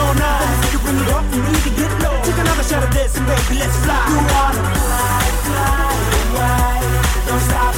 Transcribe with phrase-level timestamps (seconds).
[0.00, 0.40] all night.
[0.50, 2.16] Let me you bring it up, you need to get low.
[2.24, 4.00] Take another shot of this, and baby, let's fly.
[4.10, 5.94] You wanna fly, fly,
[6.32, 7.69] fly, don't stop.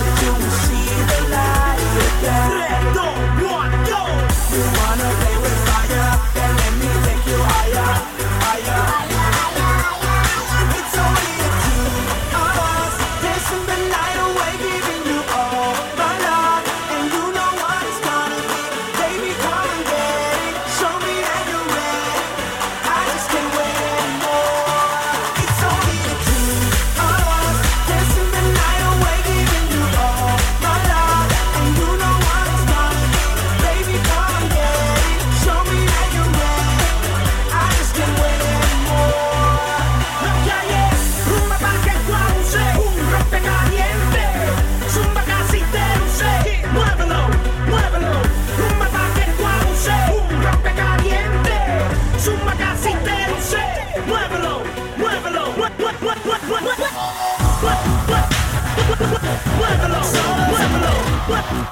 [61.28, 61.62] What?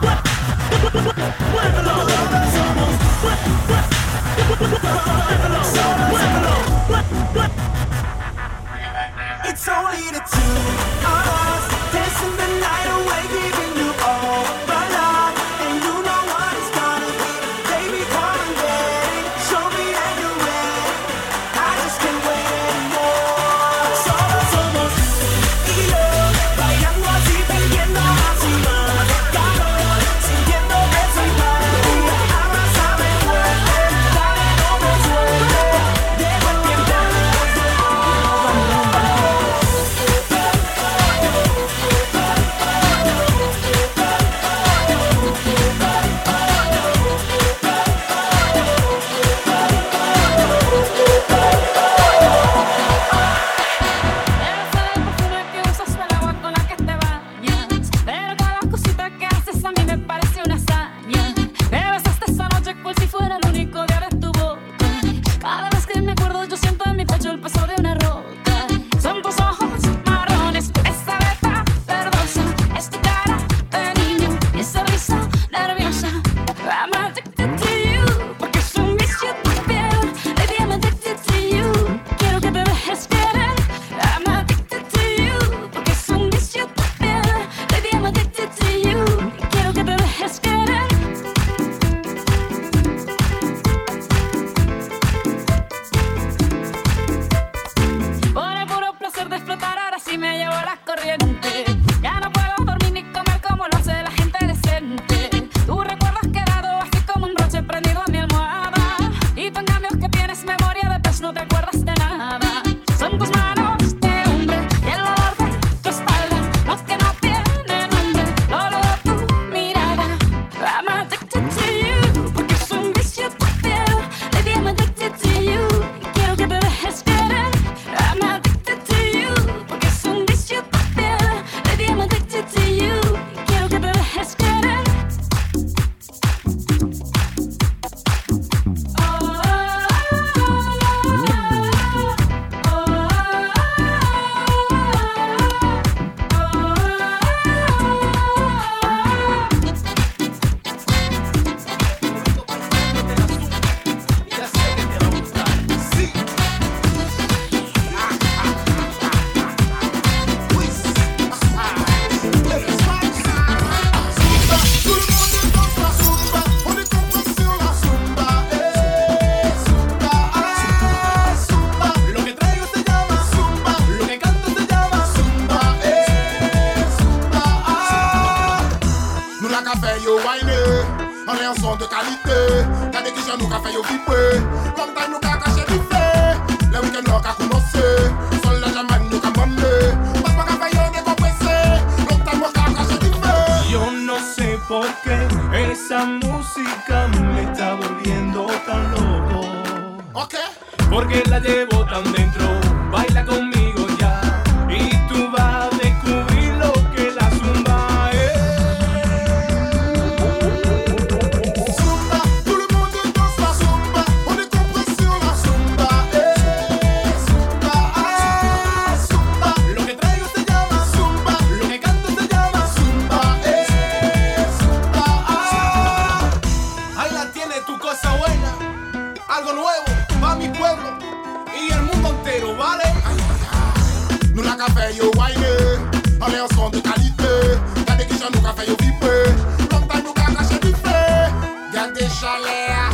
[242.20, 242.90] chalea,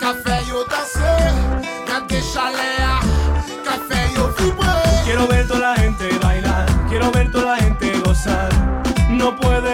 [0.00, 1.16] café yo tasé,
[1.86, 3.00] cante chalea,
[3.62, 4.66] café yo fuimos.
[5.04, 8.48] Quiero ver toda la gente bailar, quiero ver toda la gente gozar.
[9.10, 9.73] No puede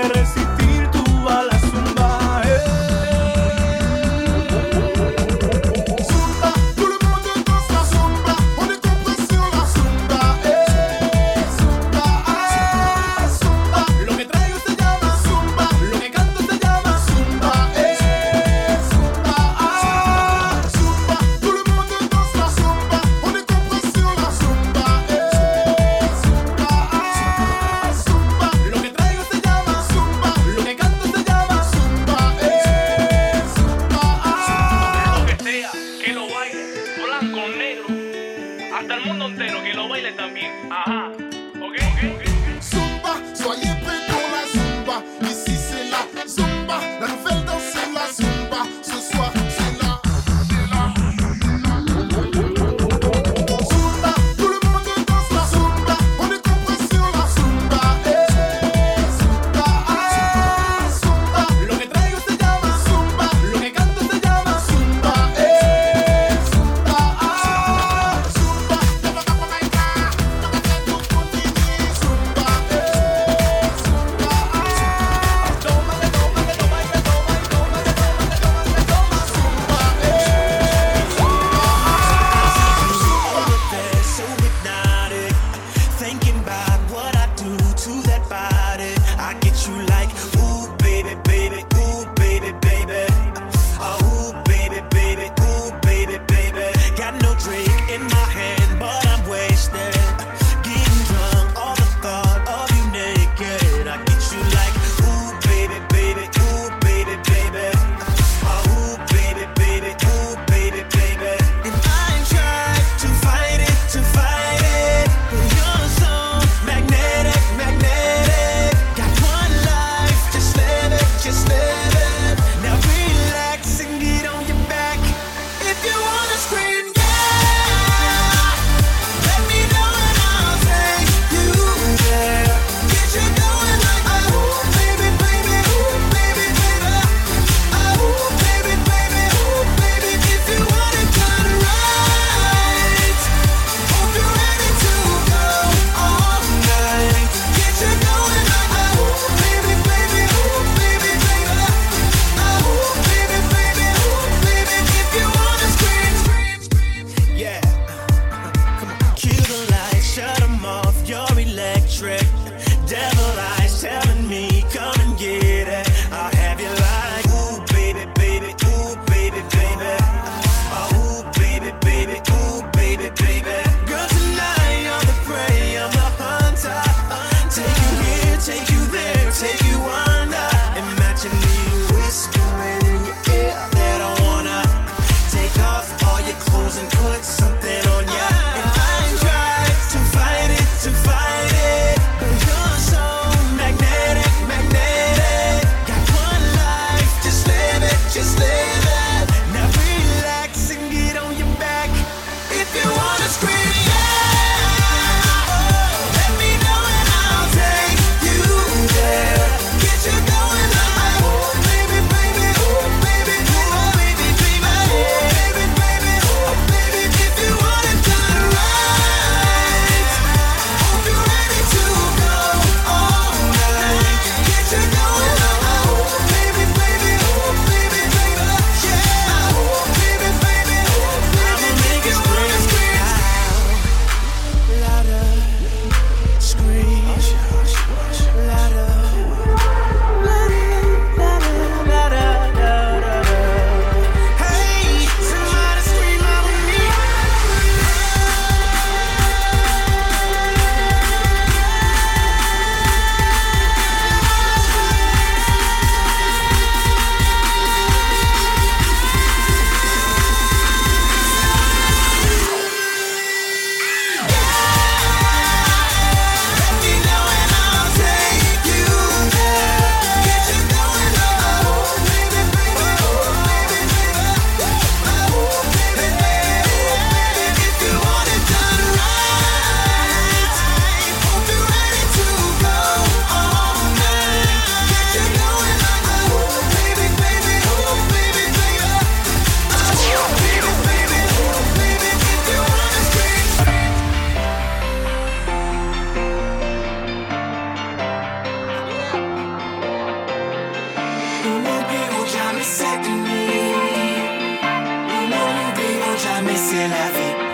[306.41, 307.51] jamais c'est la vie.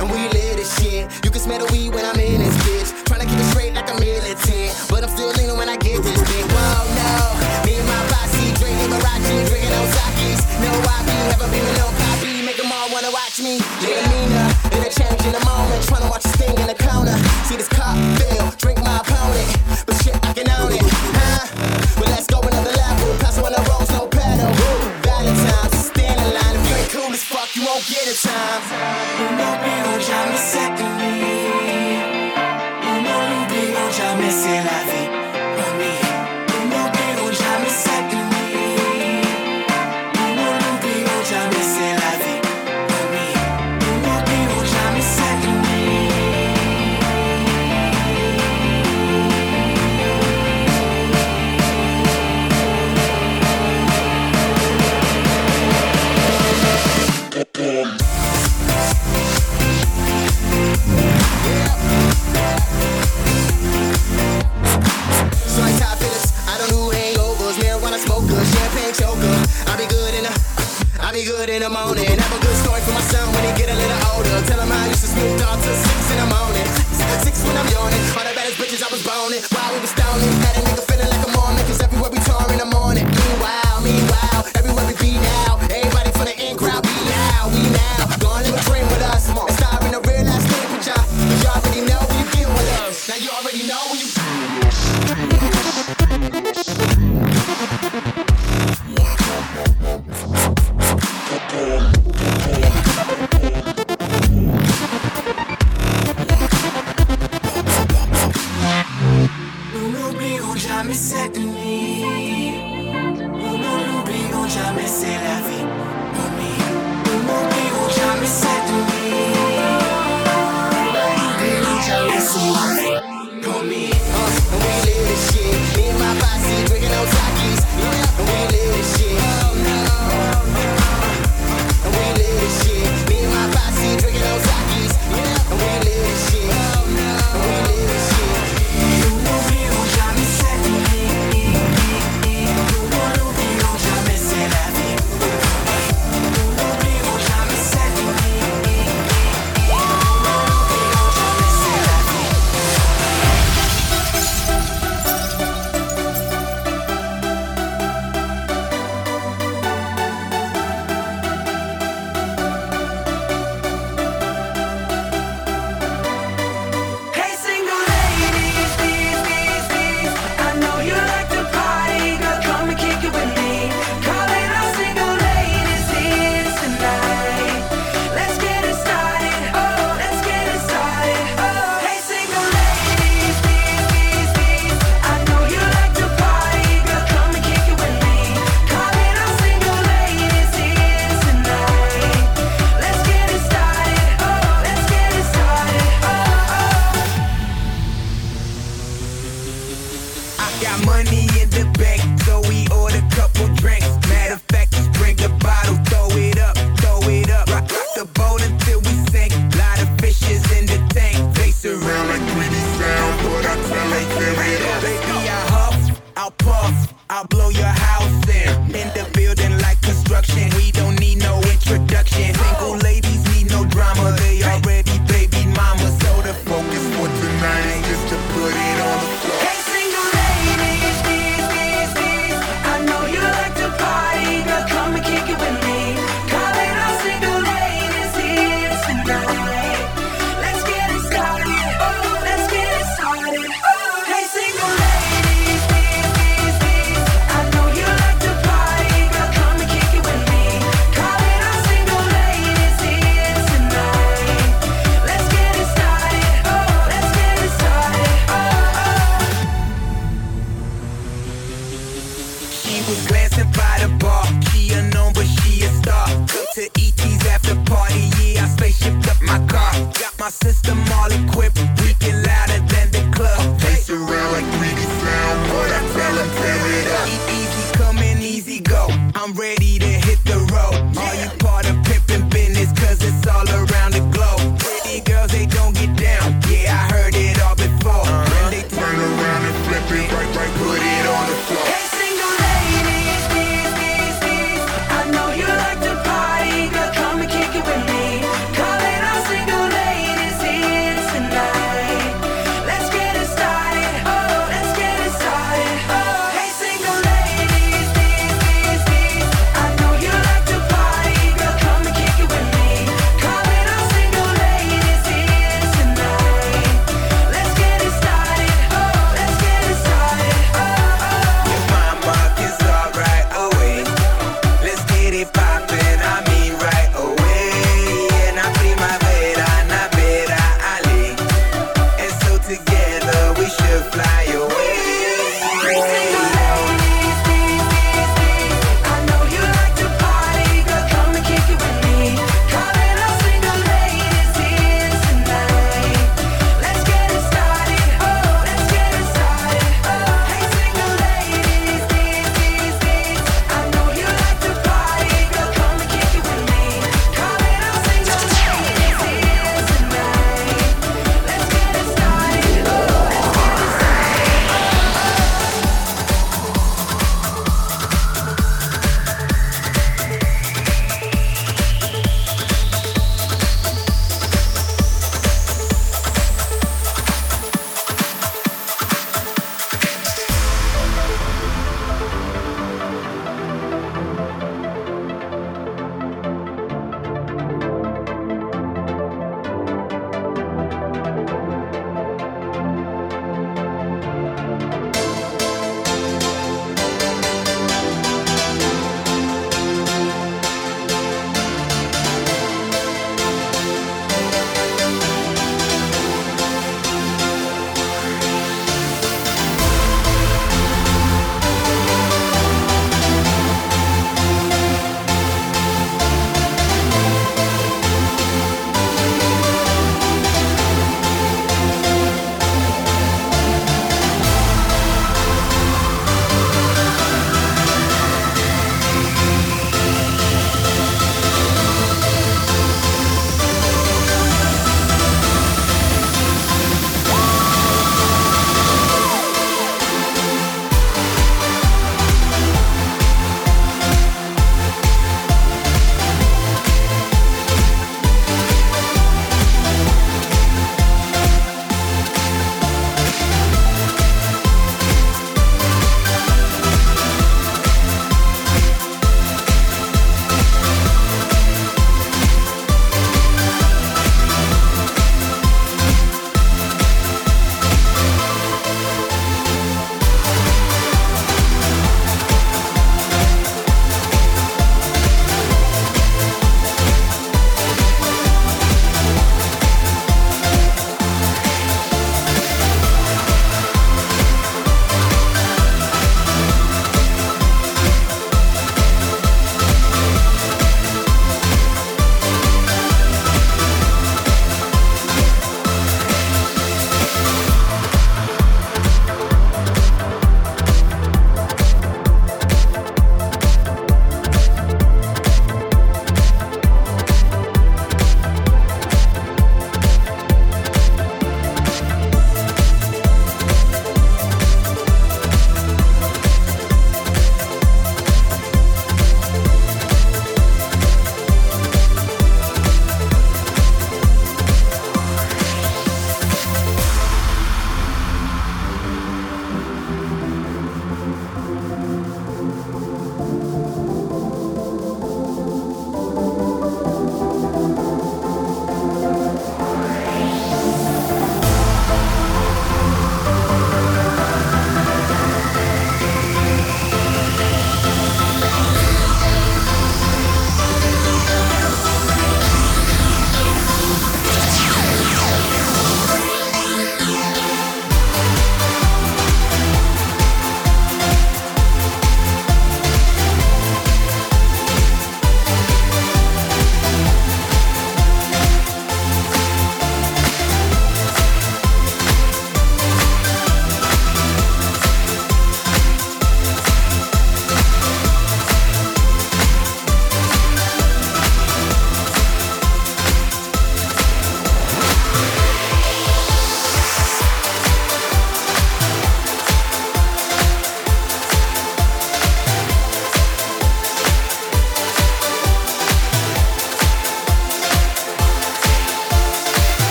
[0.00, 1.06] And we lit this shit.
[1.24, 1.83] You can smell the weed.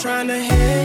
[0.00, 0.77] Trying to hit.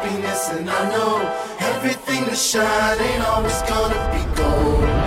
[0.00, 1.18] happiness, and I know
[1.60, 4.99] everything that shine ain't always gonna be gold.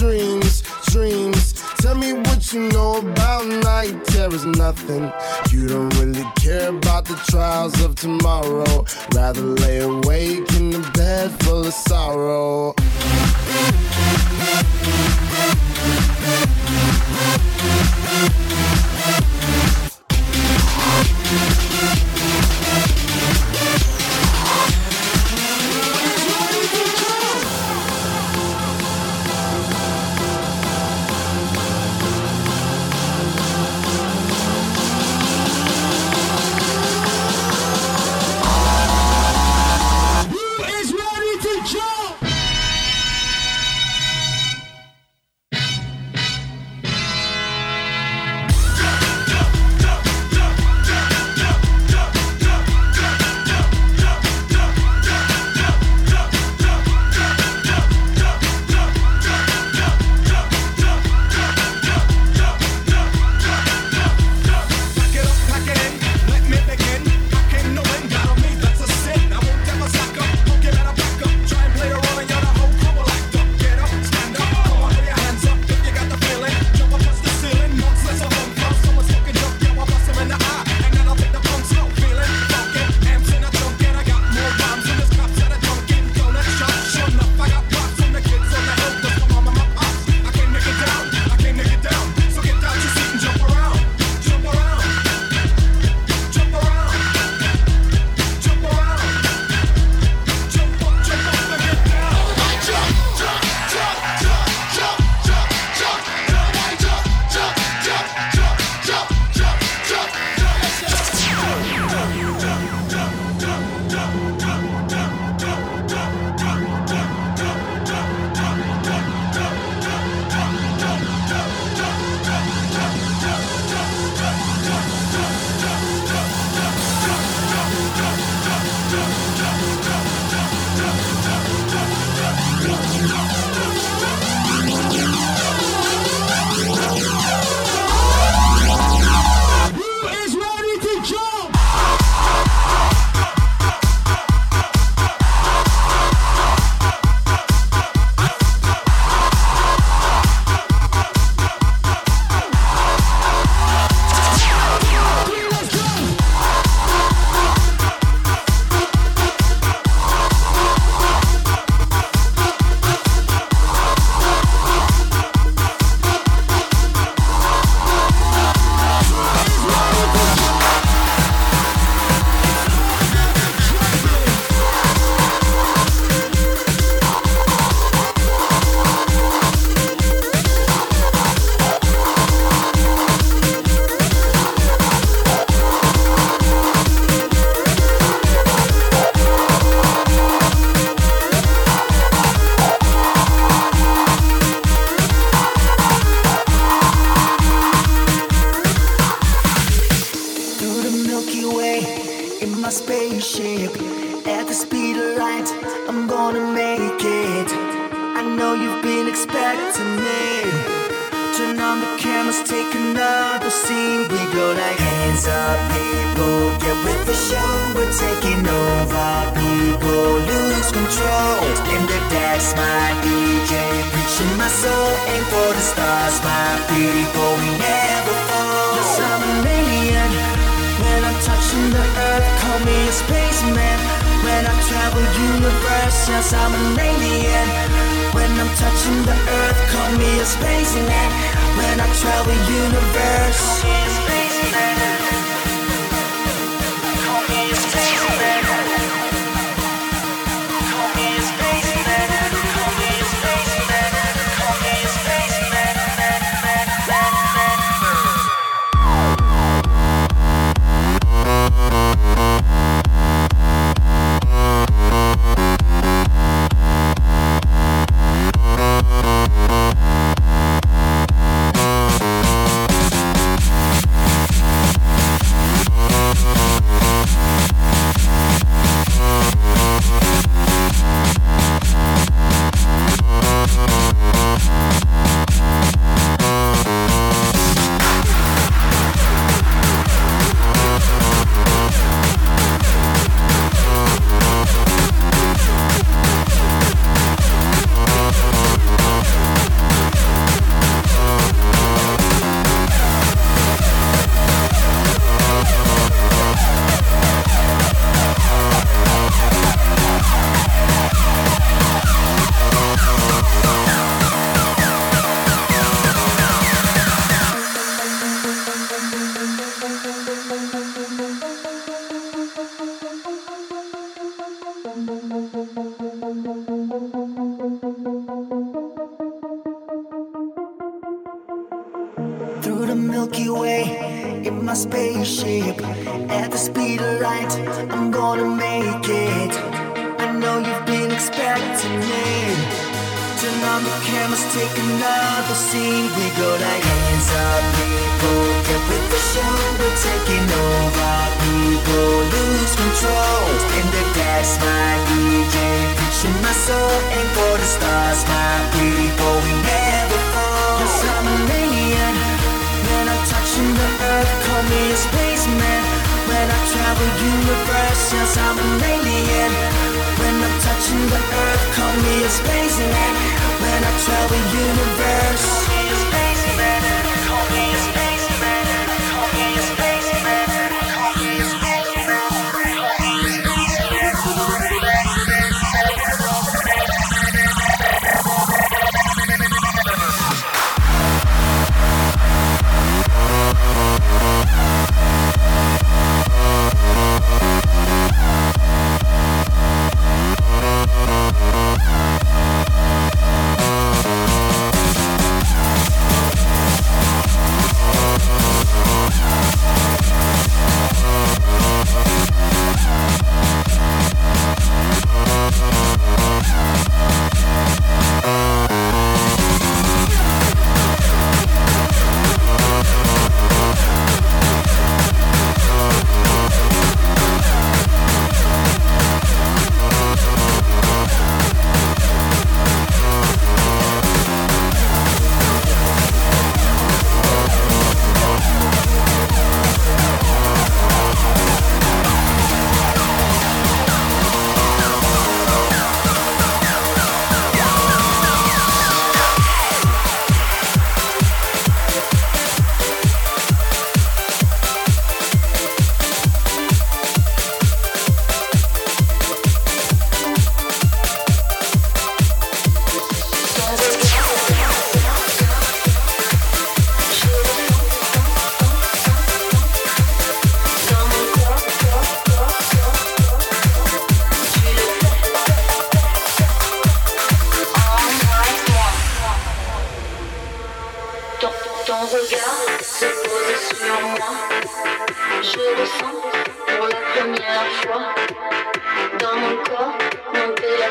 [0.00, 1.52] dreams, dreams.
[1.82, 5.12] Tell me what you know about night terrors, nothing.
[5.50, 8.86] You don't really care about the trials of tomorrow.
[9.14, 12.74] Rather lay awake in a bed full of sorrow.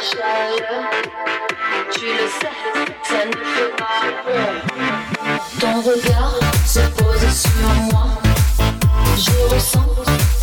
[0.02, 0.90] chaleur.
[1.92, 2.56] Tu le sais,
[3.04, 4.54] ça ne fait pas peur.
[5.60, 6.36] Ton regard
[6.66, 8.08] se pose sur moi.
[9.18, 9.88] Je ressens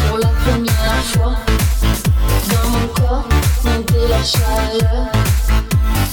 [0.09, 1.37] pour la première fois
[2.51, 3.29] dans mon corps
[3.65, 5.13] monter la chaleur.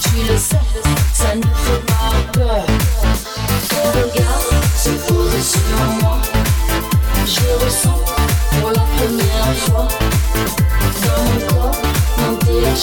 [0.02, 0.63] Tu le sais.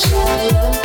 [0.02, 0.81] shadow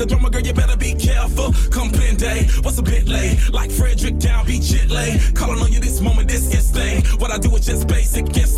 [0.00, 1.52] the drummer, girl, you better be careful.
[1.70, 3.36] Come pin day, what's a bit late?
[3.52, 5.20] Like Frederick down, be chit late.
[5.34, 7.04] Calling on you this moment, this is thing.
[7.18, 8.49] What I do is just basic, yes,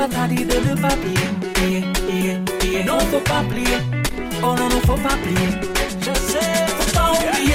[0.00, 2.84] Papa t'a dit de plier, plier, plier.
[2.84, 3.76] Non, faut pas plier.
[4.42, 5.50] Oh non, non, faut pas plier.
[6.00, 7.52] Je sais, faut pas oublier.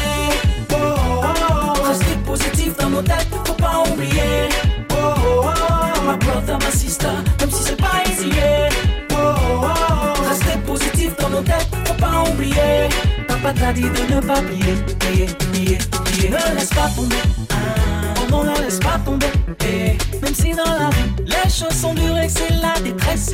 [0.72, 1.88] Oh, oh, oh.
[1.88, 4.50] Rester positif dans nos têtes, faut pas oublier.
[4.92, 6.02] Oh, oh, oh.
[6.06, 7.08] Ma brother, ma sister,
[7.40, 8.30] même si c'est pas easy.
[8.30, 8.70] yeah.
[9.10, 10.30] Oh, oh, oh.
[10.30, 12.90] Rester positif dans nos têtes, faut pas oublier.
[13.28, 16.30] Papa t'a dit de ne pas plier, plier, plier, plier.
[16.30, 17.16] Ne laisse pas tomber.
[17.50, 19.32] Ah, oh non, ne laisse pas tomber.
[19.68, 21.15] Eh, Même si dans la vie,
[21.56, 23.32] choses sont dures et c'est la détresse.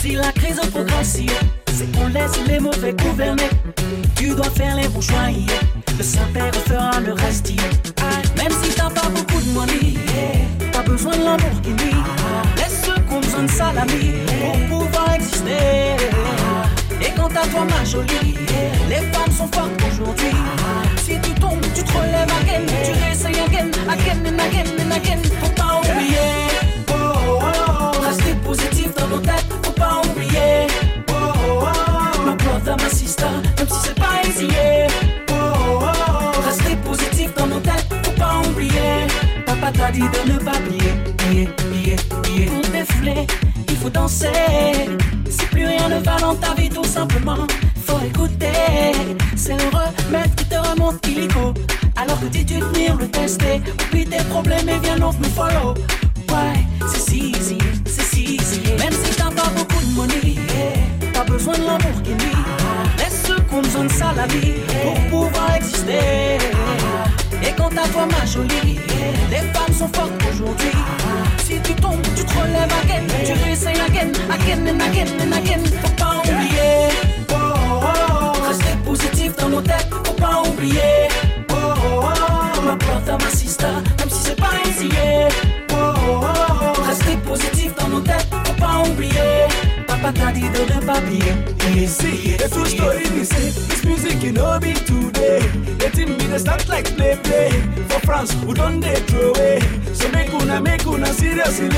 [0.00, 1.18] Si la crise progresse,
[1.72, 3.48] c'est qu'on laisse les mauvais gouverner.
[4.16, 5.30] Tu dois faire les bons choix.
[5.30, 5.60] yeah.
[5.98, 7.52] Le Saint-Père fera le reste.
[8.00, 9.94] Ah, Même si t'as pas beaucoup de money,
[10.72, 11.94] t'as besoin de Lamborghini.
[12.56, 14.12] Laisse ceux qui ont besoin de salami
[14.68, 15.96] pour pouvoir exister.
[17.00, 18.34] Et quant à toi, ma jolie,
[18.88, 20.36] les femmes sont fortes aujourd'hui.
[21.04, 25.18] Si tu tombes, tu te relèves again, tu réessayes again, again and again and again.
[25.42, 26.41] Faut pas oublier,
[39.82, 42.46] t'a dit de ne pas plier, plier, plier, plier.
[42.46, 43.26] Pour défler,
[43.68, 44.28] il faut danser.
[45.28, 47.46] Si plus rien ne va dans ta vie, tout simplement,
[47.84, 48.92] faut écouter.
[49.34, 51.52] C'est le remède qui te remonte illico.
[51.96, 53.60] Alors que dis-tu venir le tester?
[53.88, 55.74] Oublie tes problèmes et viens donc me follow.
[56.28, 58.60] Ouais, c'est si easy, c'est si easy.
[58.78, 60.36] Même si t'as pas beaucoup de money,
[61.12, 62.32] t'as besoin de Lamborghini.
[62.98, 66.38] Laisse ceux qui ont besoin de ça la vie pour pouvoir exister.
[67.70, 68.80] Quant à jolie,
[69.30, 70.72] les femmes sont fortes aujourd'hui.
[71.44, 73.04] Si tu tombes, tu te relèves again.
[73.24, 75.62] Tu réessayes again, again and again and again.
[75.82, 76.88] Faut pas oublier.
[77.30, 78.48] Oh, oh, oh.
[78.48, 81.08] Rester positif dans nos têtes, faut pas oublier.
[81.50, 82.62] Oh, oh, oh.
[82.62, 83.66] Ma brother, ma sister,
[83.98, 84.88] même si c'est pas easy.
[85.72, 86.82] Oh, oh, oh.
[86.88, 89.46] Rester positif dans nos têtes, faut pas oublier.
[89.86, 91.86] Papa t'a dit de ne pas plier.
[91.86, 95.61] See, the true story we say, this music you know be today.
[95.94, 97.50] Let him be the start like play play.
[97.88, 99.60] For France, who don't they throw away.
[99.92, 101.68] So make una, make una seriously.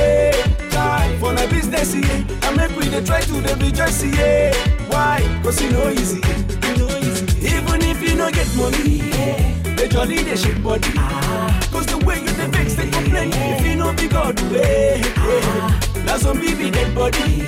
[0.71, 2.47] Time for the business, yeah.
[2.49, 4.55] And make we dey try to the rejoice, yeah.
[4.89, 5.19] Why?
[5.43, 6.21] Cause you know easy,
[6.69, 7.49] you know easy.
[7.57, 9.75] Even if you no get money, yeah.
[9.75, 10.93] The jolly they shake body.
[10.97, 11.69] Ah.
[11.73, 13.31] Cause the way you the vex, they complain.
[13.35, 16.05] If you know be God way, yeah.
[16.07, 17.43] Now some baby dead body,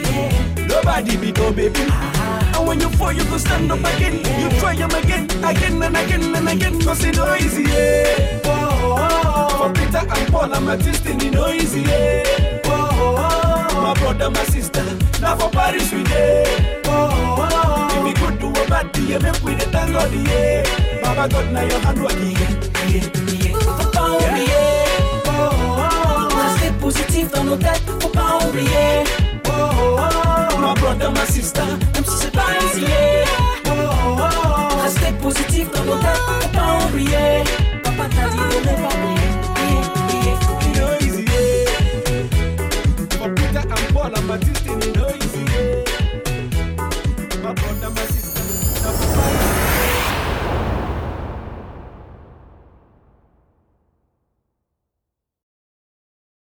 [0.67, 1.79] nobody be no baby.
[1.91, 2.16] Ah.
[2.57, 4.17] And when you fall, you go stand up again.
[4.41, 6.81] You try them again, again and again and again.
[6.81, 8.41] Cause it no easy, yeah.
[8.45, 9.59] Oh, oh, oh.
[9.59, 12.63] For Peter and Paul, I'm a testing, it no easy, yeah.
[12.65, 13.83] Oh, oh, oh.
[13.83, 14.85] My brother, my sister,
[15.21, 16.83] now for Paris we there.
[16.87, 17.99] Oh, oh, oh.
[17.99, 20.63] If we could do a bad yeah, make we the thank God, yeah.
[21.03, 22.51] Baba God, now your hand work, yeah,
[22.89, 23.59] yeah, yeah.
[23.77, 24.85] Faut pas oublier.
[25.27, 26.37] Oh, oh, oh.
[26.43, 29.05] Rester positif dans nos têtes, faut pas oublier.
[30.61, 31.63] My brother, my sister,
[31.95, 32.87] Même si c'est pas easy.
[34.83, 37.45] Rester positif dans nos têtes, pas oublier.
[37.83, 39.16] Papa t'a dit de ne pas